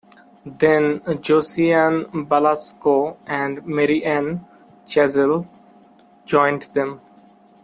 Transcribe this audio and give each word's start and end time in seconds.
Then 0.47 1.01
Josiane 1.21 2.05
Balasko 2.09 3.19
and 3.27 3.63
Marie-Anne 3.67 4.43
Chazel 4.87 5.47
joined 6.25 6.63
them. 6.73 6.99